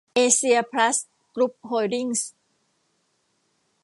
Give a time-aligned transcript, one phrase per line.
[0.13, 0.97] เอเซีย พลัส
[1.35, 2.29] กรุ๊ป โฮลดิ้งส์